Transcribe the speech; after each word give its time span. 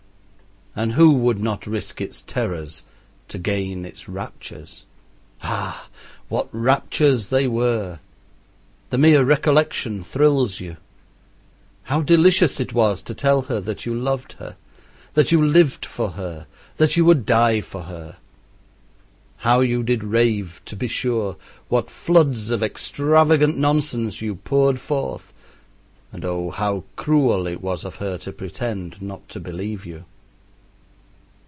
And 0.73 0.93
who 0.93 1.11
would 1.11 1.37
not 1.43 1.67
risk 1.67 1.99
its 1.99 2.21
terrors 2.21 2.83
to 3.27 3.37
gain 3.37 3.83
its 3.83 4.07
raptures? 4.07 4.85
Ah, 5.41 5.89
what 6.29 6.47
raptures 6.53 7.27
they 7.27 7.45
were! 7.45 7.99
The 8.89 8.97
mere 8.97 9.25
recollection 9.25 10.01
thrills 10.01 10.61
you. 10.61 10.77
How 11.83 11.99
delicious 12.01 12.61
it 12.61 12.71
was 12.71 13.01
to 13.01 13.13
tell 13.13 13.41
her 13.43 13.59
that 13.59 13.85
you 13.85 13.93
loved 13.93 14.31
her, 14.39 14.55
that 15.13 15.29
you 15.29 15.43
lived 15.43 15.85
for 15.85 16.11
her, 16.11 16.47
that 16.77 16.95
you 16.95 17.03
would 17.03 17.25
die 17.25 17.59
for 17.59 17.81
her! 17.83 18.15
How 19.39 19.59
you 19.59 19.83
did 19.83 20.05
rave, 20.05 20.61
to 20.67 20.77
be 20.77 20.87
sure, 20.87 21.35
what 21.67 21.91
floods 21.91 22.49
of 22.49 22.63
extravagant 22.63 23.57
nonsense 23.57 24.21
you 24.21 24.35
poured 24.35 24.79
forth, 24.79 25.33
and 26.13 26.23
oh, 26.23 26.49
how 26.49 26.85
cruel 26.95 27.45
it 27.45 27.61
was 27.61 27.83
of 27.83 27.95
her 27.97 28.17
to 28.19 28.31
pretend 28.31 29.01
not 29.01 29.27
to 29.27 29.41
believe 29.41 29.85
you! 29.85 30.05